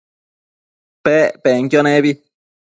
Pec 1.05 1.31
penquio 1.43 1.81
nebi 1.87 2.11